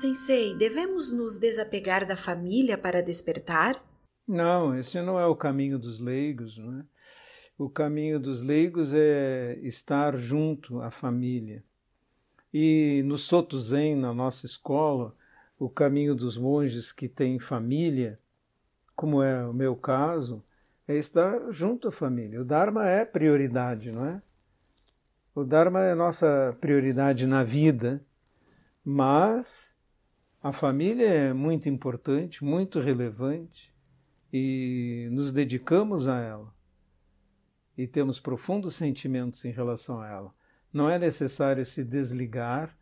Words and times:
Sensei, 0.00 0.54
devemos 0.54 1.12
nos 1.12 1.36
desapegar 1.36 2.06
da 2.06 2.16
família 2.16 2.78
para 2.78 3.02
despertar? 3.02 3.84
Não, 4.26 4.74
esse 4.74 4.98
não 5.02 5.20
é 5.20 5.26
o 5.26 5.36
caminho 5.36 5.78
dos 5.78 5.98
leigos, 5.98 6.56
não 6.56 6.80
é? 6.80 6.84
O 7.58 7.68
caminho 7.68 8.18
dos 8.18 8.40
leigos 8.40 8.94
é 8.94 9.58
estar 9.62 10.16
junto 10.16 10.80
à 10.80 10.90
família. 10.90 11.62
E 12.50 13.02
no 13.04 13.18
Soto 13.18 13.58
Zen, 13.58 13.94
na 13.94 14.14
nossa 14.14 14.46
escola, 14.46 15.12
o 15.58 15.68
caminho 15.68 16.14
dos 16.14 16.38
monges 16.38 16.92
que 16.92 17.06
têm 17.06 17.38
família, 17.38 18.16
como 18.96 19.22
é 19.22 19.46
o 19.46 19.52
meu 19.52 19.76
caso, 19.76 20.38
é 20.88 20.96
estar 20.96 21.52
junto 21.52 21.88
à 21.88 21.92
família. 21.92 22.40
O 22.40 22.46
Dharma 22.46 22.88
é 22.88 23.04
prioridade, 23.04 23.92
não 23.92 24.06
é? 24.06 24.18
O 25.34 25.44
Dharma 25.44 25.80
é 25.80 25.94
nossa 25.94 26.56
prioridade 26.58 27.26
na 27.26 27.44
vida, 27.44 28.02
mas 28.82 29.78
a 30.42 30.52
família 30.52 31.06
é 31.06 31.32
muito 31.34 31.68
importante, 31.68 32.42
muito 32.42 32.80
relevante 32.80 33.72
e 34.32 35.08
nos 35.12 35.32
dedicamos 35.32 36.08
a 36.08 36.18
ela 36.18 36.54
e 37.76 37.86
temos 37.86 38.18
profundos 38.18 38.74
sentimentos 38.74 39.44
em 39.44 39.50
relação 39.50 40.00
a 40.00 40.08
ela. 40.08 40.34
Não 40.72 40.88
é 40.88 40.98
necessário 40.98 41.64
se 41.66 41.84
desligar 41.84 42.74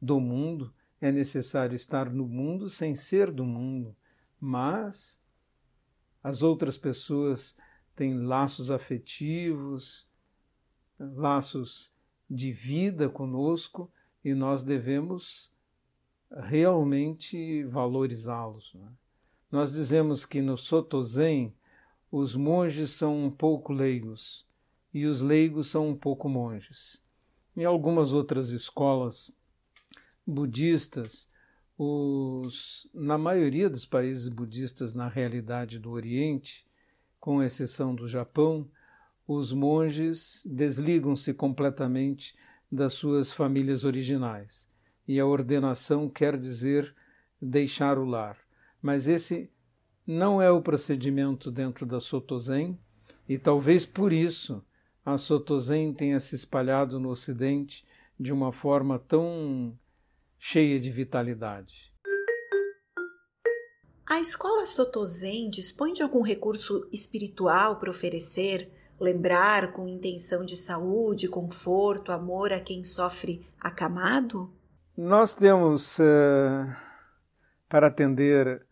do 0.00 0.20
mundo, 0.20 0.72
é 1.00 1.10
necessário 1.10 1.74
estar 1.74 2.10
no 2.10 2.26
mundo 2.26 2.68
sem 2.68 2.94
ser 2.94 3.30
do 3.30 3.44
mundo, 3.44 3.96
mas 4.38 5.18
as 6.22 6.42
outras 6.42 6.76
pessoas 6.76 7.56
têm 7.96 8.22
laços 8.22 8.70
afetivos, 8.70 10.06
laços 10.98 11.90
de 12.28 12.52
vida 12.52 13.08
conosco 13.08 13.90
e 14.22 14.34
nós 14.34 14.62
devemos 14.62 15.50
realmente 16.30 17.64
valorizá-los. 17.64 18.72
Né? 18.74 18.88
Nós 19.50 19.72
dizemos 19.72 20.24
que 20.24 20.40
no 20.40 20.56
Soto 20.56 21.02
Zen 21.02 21.54
os 22.10 22.34
monges 22.34 22.90
são 22.90 23.24
um 23.24 23.30
pouco 23.30 23.72
leigos 23.72 24.46
e 24.92 25.04
os 25.06 25.20
leigos 25.20 25.68
são 25.68 25.88
um 25.88 25.96
pouco 25.96 26.28
monges. 26.28 27.02
Em 27.56 27.64
algumas 27.64 28.12
outras 28.12 28.50
escolas 28.50 29.30
budistas, 30.26 31.30
os, 31.76 32.88
na 32.92 33.16
maioria 33.16 33.70
dos 33.70 33.86
países 33.86 34.28
budistas 34.28 34.94
na 34.94 35.08
realidade 35.08 35.78
do 35.78 35.90
Oriente, 35.90 36.66
com 37.20 37.42
exceção 37.42 37.94
do 37.94 38.06
Japão, 38.06 38.68
os 39.26 39.52
monges 39.52 40.46
desligam-se 40.50 41.34
completamente 41.34 42.34
das 42.70 42.94
suas 42.94 43.32
famílias 43.32 43.84
originais. 43.84 44.67
E 45.08 45.18
a 45.18 45.26
ordenação 45.26 46.08
quer 46.08 46.36
dizer 46.36 46.94
deixar 47.40 47.98
o 47.98 48.04
lar. 48.04 48.38
Mas 48.80 49.08
esse 49.08 49.50
não 50.06 50.40
é 50.40 50.50
o 50.50 50.62
procedimento 50.62 51.50
dentro 51.50 51.84
da 51.84 52.00
Sotozen, 52.00 52.78
e 53.28 53.38
talvez 53.38 53.84
por 53.84 54.12
isso 54.12 54.64
a 55.04 55.18
Sotozen 55.18 55.92
tenha 55.92 56.20
se 56.20 56.34
espalhado 56.34 57.00
no 57.00 57.08
Ocidente 57.08 57.84
de 58.18 58.32
uma 58.32 58.52
forma 58.52 58.98
tão 58.98 59.78
cheia 60.38 60.78
de 60.78 60.90
vitalidade. 60.90 61.92
A 64.06 64.20
escola 64.20 64.64
Sotozen 64.64 65.50
dispõe 65.50 65.92
de 65.92 66.02
algum 66.02 66.22
recurso 66.22 66.88
espiritual 66.90 67.78
para 67.78 67.90
oferecer, 67.90 68.72
lembrar 68.98 69.72
com 69.72 69.86
intenção 69.86 70.44
de 70.44 70.56
saúde, 70.56 71.28
conforto, 71.28 72.10
amor 72.10 72.52
a 72.52 72.60
quem 72.60 72.82
sofre 72.84 73.46
acamado? 73.60 74.50
Nós 75.00 75.32
temos, 75.32 76.00
uh, 76.00 76.74
para 77.68 77.86
atender 77.86 78.66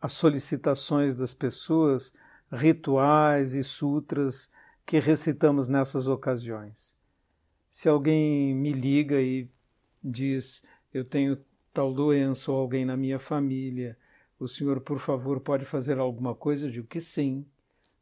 às 0.00 0.12
solicitações 0.12 1.14
das 1.14 1.34
pessoas, 1.34 2.14
rituais 2.50 3.54
e 3.54 3.62
sutras 3.62 4.50
que 4.86 4.98
recitamos 4.98 5.68
nessas 5.68 6.08
ocasiões. 6.08 6.96
Se 7.68 7.86
alguém 7.86 8.54
me 8.54 8.72
liga 8.72 9.20
e 9.20 9.46
diz 10.02 10.64
eu 10.90 11.04
tenho 11.04 11.38
tal 11.70 11.92
doença 11.92 12.50
ou 12.50 12.58
alguém 12.58 12.86
na 12.86 12.96
minha 12.96 13.18
família, 13.18 13.98
o 14.40 14.48
senhor, 14.48 14.80
por 14.80 14.98
favor, 14.98 15.38
pode 15.38 15.66
fazer 15.66 15.98
alguma 15.98 16.34
coisa? 16.34 16.64
Eu 16.64 16.70
digo 16.70 16.86
que 16.88 16.98
sim. 16.98 17.44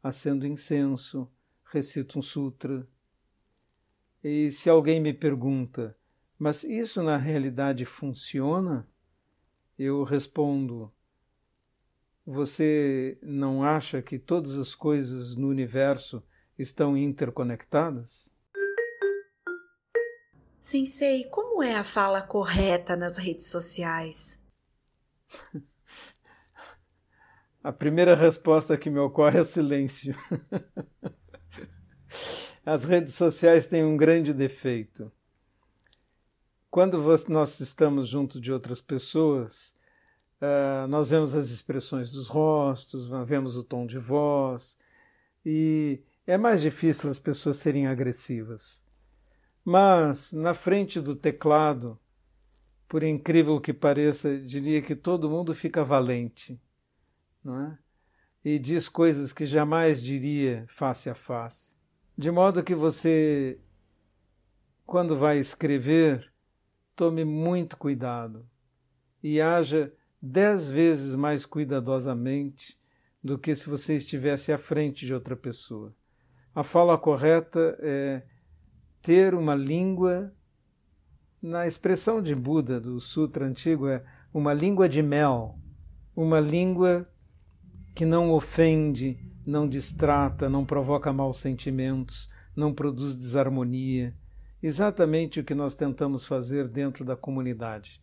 Acendo 0.01 0.47
incenso, 0.47 1.29
recito 1.65 2.17
um 2.17 2.21
sutra. 2.21 2.87
E 4.23 4.49
se 4.51 4.69
alguém 4.69 5.01
me 5.01 5.13
pergunta, 5.13 5.93
mas 6.41 6.63
isso 6.63 7.03
na 7.03 7.17
realidade 7.17 7.85
funciona? 7.85 8.89
Eu 9.77 10.03
respondo: 10.03 10.91
Você 12.25 13.19
não 13.21 13.63
acha 13.63 14.01
que 14.01 14.17
todas 14.17 14.57
as 14.57 14.73
coisas 14.73 15.35
no 15.35 15.47
universo 15.49 16.23
estão 16.57 16.97
interconectadas? 16.97 18.27
Sensei, 20.59 21.25
como 21.25 21.61
é 21.61 21.75
a 21.75 21.83
fala 21.83 22.23
correta 22.23 22.95
nas 22.95 23.19
redes 23.19 23.45
sociais? 23.45 24.39
A 27.63 27.71
primeira 27.71 28.15
resposta 28.15 28.75
que 28.75 28.89
me 28.89 28.97
ocorre 28.97 29.37
é 29.37 29.41
o 29.41 29.45
silêncio. 29.45 30.15
As 32.65 32.83
redes 32.85 33.13
sociais 33.13 33.67
têm 33.67 33.83
um 33.83 33.95
grande 33.95 34.33
defeito. 34.33 35.11
Quando 36.71 37.03
nós 37.27 37.59
estamos 37.59 38.07
junto 38.07 38.39
de 38.39 38.53
outras 38.53 38.79
pessoas, 38.79 39.75
uh, 40.41 40.87
nós 40.87 41.09
vemos 41.09 41.35
as 41.35 41.49
expressões 41.49 42.09
dos 42.09 42.29
rostos, 42.29 43.09
vemos 43.25 43.57
o 43.57 43.63
tom 43.63 43.85
de 43.85 43.99
voz, 43.99 44.77
e 45.45 46.01
é 46.25 46.37
mais 46.37 46.61
difícil 46.61 47.09
as 47.09 47.19
pessoas 47.19 47.57
serem 47.57 47.87
agressivas. 47.87 48.81
Mas, 49.65 50.31
na 50.31 50.53
frente 50.53 51.01
do 51.01 51.13
teclado, 51.13 51.99
por 52.87 53.03
incrível 53.03 53.59
que 53.59 53.73
pareça, 53.73 54.39
diria 54.39 54.81
que 54.81 54.95
todo 54.95 55.29
mundo 55.29 55.53
fica 55.53 55.83
valente, 55.83 56.57
não 57.43 57.59
é? 57.59 57.77
E 58.45 58.57
diz 58.57 58.87
coisas 58.87 59.33
que 59.33 59.45
jamais 59.45 60.01
diria 60.01 60.65
face 60.69 61.09
a 61.09 61.15
face. 61.15 61.75
De 62.17 62.31
modo 62.31 62.63
que 62.63 62.73
você, 62.73 63.59
quando 64.85 65.17
vai 65.17 65.37
escrever, 65.37 66.30
tome 67.01 67.25
muito 67.25 67.77
cuidado 67.77 68.45
e 69.23 69.41
haja 69.41 69.91
dez 70.21 70.69
vezes 70.69 71.15
mais 71.15 71.47
cuidadosamente 71.47 72.77
do 73.23 73.39
que 73.39 73.55
se 73.55 73.67
você 73.67 73.95
estivesse 73.95 74.53
à 74.53 74.57
frente 74.59 75.03
de 75.03 75.11
outra 75.11 75.35
pessoa. 75.35 75.95
A 76.53 76.61
fala 76.61 76.95
correta 76.99 77.75
é 77.79 78.21
ter 79.01 79.33
uma 79.33 79.55
língua, 79.55 80.31
na 81.41 81.65
expressão 81.65 82.21
de 82.21 82.35
Buda 82.35 82.79
do 82.79 83.01
Sutra 83.01 83.47
Antigo, 83.47 83.87
é 83.87 84.05
uma 84.31 84.53
língua 84.53 84.87
de 84.87 85.01
mel, 85.01 85.57
uma 86.15 86.39
língua 86.39 87.07
que 87.95 88.05
não 88.05 88.29
ofende, 88.31 89.17
não 89.43 89.67
distrata, 89.67 90.47
não 90.47 90.63
provoca 90.63 91.11
maus 91.11 91.39
sentimentos, 91.39 92.29
não 92.55 92.71
produz 92.71 93.15
desarmonia. 93.15 94.15
Exatamente 94.61 95.39
o 95.39 95.43
que 95.43 95.55
nós 95.55 95.73
tentamos 95.73 96.25
fazer 96.25 96.67
dentro 96.67 97.03
da 97.03 97.15
comunidade. 97.15 98.01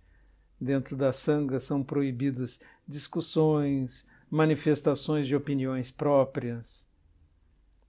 Dentro 0.60 0.96
da 0.96 1.12
sanga 1.12 1.60
são 1.60 1.84
proibidas 1.84 2.60
discussões, 2.86 4.04
manifestações 4.28 5.26
de 5.26 5.36
opiniões 5.36 5.92
próprias. 5.92 6.86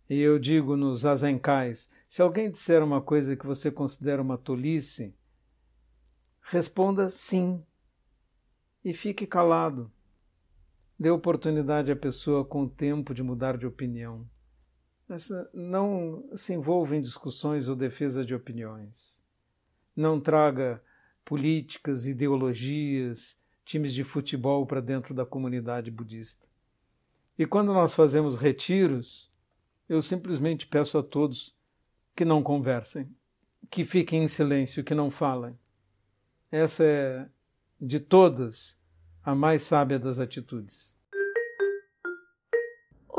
E 0.07 0.19
eu 0.19 0.37
digo 0.37 0.75
nos 0.75 1.05
azencais, 1.05 1.89
se 2.07 2.21
alguém 2.21 2.49
disser 2.49 2.83
uma 2.83 3.01
coisa 3.01 3.35
que 3.35 3.45
você 3.45 3.71
considera 3.71 4.21
uma 4.21 4.37
tolice, 4.37 5.15
responda 6.41 7.09
sim 7.09 7.63
e 8.83 8.93
fique 8.93 9.25
calado. 9.25 9.91
Dê 10.99 11.09
oportunidade 11.09 11.91
à 11.91 11.95
pessoa 11.95 12.43
com 12.45 12.63
o 12.63 12.69
tempo 12.69 13.13
de 13.13 13.23
mudar 13.23 13.57
de 13.57 13.65
opinião. 13.65 14.27
Não 15.53 16.29
se 16.35 16.53
envolva 16.53 16.95
em 16.95 17.01
discussões 17.01 17.67
ou 17.67 17.75
defesa 17.75 18.23
de 18.23 18.35
opiniões. 18.35 19.23
Não 19.95 20.19
traga 20.19 20.81
políticas, 21.25 22.05
ideologias, 22.05 23.37
times 23.65 23.93
de 23.93 24.03
futebol 24.03 24.65
para 24.65 24.81
dentro 24.81 25.13
da 25.13 25.25
comunidade 25.25 25.89
budista. 25.89 26.47
E 27.37 27.45
quando 27.45 27.73
nós 27.73 27.95
fazemos 27.95 28.37
retiros, 28.37 29.31
eu 29.87 30.01
simplesmente 30.01 30.67
peço 30.67 30.97
a 30.97 31.03
todos 31.03 31.55
que 32.15 32.25
não 32.25 32.43
conversem, 32.43 33.09
que 33.69 33.85
fiquem 33.85 34.23
em 34.23 34.27
silêncio, 34.27 34.83
que 34.83 34.93
não 34.93 35.09
falem. 35.09 35.57
Essa 36.51 36.83
é, 36.83 37.29
de 37.79 37.99
todas, 37.99 38.79
a 39.23 39.33
mais 39.33 39.63
sábia 39.63 39.97
das 39.97 40.19
atitudes. 40.19 40.98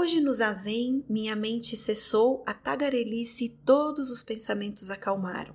Hoje 0.00 0.18
no 0.18 0.32
zazen, 0.32 1.04
minha 1.10 1.36
mente 1.36 1.76
cessou 1.76 2.42
a 2.46 2.54
tagarelice 2.54 3.44
e 3.44 3.48
todos 3.50 4.10
os 4.10 4.22
pensamentos 4.22 4.88
acalmaram. 4.88 5.54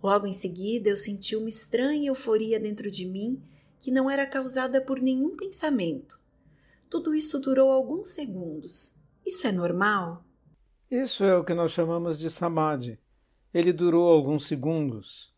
Logo 0.00 0.24
em 0.24 0.32
seguida, 0.32 0.88
eu 0.88 0.96
senti 0.96 1.34
uma 1.34 1.48
estranha 1.48 2.06
euforia 2.06 2.60
dentro 2.60 2.92
de 2.92 3.04
mim 3.04 3.42
que 3.80 3.90
não 3.90 4.08
era 4.08 4.24
causada 4.24 4.80
por 4.80 5.00
nenhum 5.00 5.36
pensamento. 5.36 6.16
Tudo 6.88 7.12
isso 7.12 7.40
durou 7.40 7.72
alguns 7.72 8.10
segundos. 8.10 8.94
Isso 9.26 9.48
é 9.48 9.50
normal? 9.50 10.24
Isso 10.88 11.24
é 11.24 11.36
o 11.36 11.42
que 11.42 11.52
nós 11.52 11.72
chamamos 11.72 12.20
de 12.20 12.30
samadhi. 12.30 13.00
Ele 13.52 13.72
durou 13.72 14.06
alguns 14.06 14.46
segundos. 14.46 15.34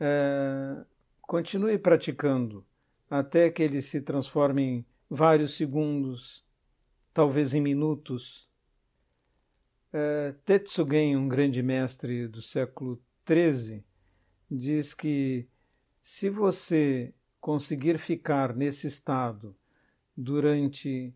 É... 0.00 0.82
Continue 1.20 1.76
praticando 1.76 2.64
até 3.10 3.50
que 3.50 3.62
ele 3.62 3.82
se 3.82 4.00
transforme 4.00 4.62
em 4.62 4.86
vários 5.10 5.58
segundos, 5.58 6.42
talvez 7.12 7.54
em 7.54 7.60
minutos. 7.60 8.48
É, 9.92 10.34
Tetsugen, 10.44 11.16
um 11.16 11.28
grande 11.28 11.62
mestre 11.62 12.28
do 12.28 12.40
século 12.40 13.02
XIII, 13.26 13.84
diz 14.50 14.94
que 14.94 15.48
se 16.02 16.30
você 16.30 17.12
conseguir 17.40 17.98
ficar 17.98 18.54
nesse 18.54 18.86
estado 18.86 19.56
durante 20.16 21.14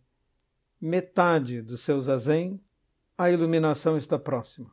metade 0.80 1.62
do 1.62 1.76
seu 1.76 2.00
zazen, 2.00 2.60
a 3.16 3.30
iluminação 3.30 3.96
está 3.96 4.18
próxima. 4.18 4.70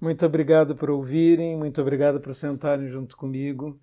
Muito 0.00 0.24
obrigado 0.24 0.74
por 0.74 0.90
ouvirem, 0.90 1.56
muito 1.56 1.80
obrigado 1.80 2.20
por 2.20 2.34
sentarem 2.34 2.88
junto 2.88 3.16
comigo. 3.16 3.78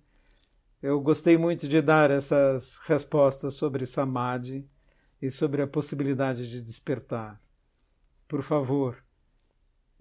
Eu 0.80 1.00
gostei 1.00 1.36
muito 1.36 1.68
de 1.68 1.80
dar 1.80 2.10
essas 2.10 2.78
respostas 2.86 3.54
sobre 3.54 3.86
Samadhi 3.86 4.68
e 5.20 5.30
sobre 5.30 5.62
a 5.62 5.66
possibilidade 5.66 6.48
de 6.48 6.60
despertar. 6.62 7.40
Por 8.26 8.42
favor, 8.42 9.02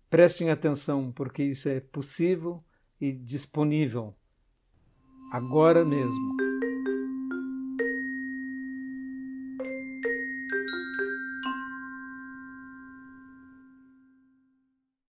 prestem 0.10 0.50
atenção, 0.50 1.12
porque 1.12 1.44
isso 1.44 1.68
é 1.70 1.80
possível 1.80 2.64
e 3.00 3.12
disponível 3.12 4.16
agora 5.32 5.84
mesmo. 5.84 6.37